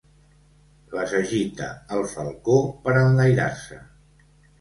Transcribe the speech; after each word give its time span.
Les 0.93 1.11
agita 1.19 1.67
el 1.97 2.01
falcó 2.13 2.55
per 2.87 2.95
enlairar-se. 3.03 3.79